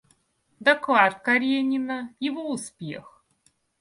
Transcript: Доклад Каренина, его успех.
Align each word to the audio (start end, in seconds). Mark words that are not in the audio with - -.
Доклад 0.59 1.19
Каренина, 1.21 2.09
его 2.19 2.49
успех. 2.49 3.23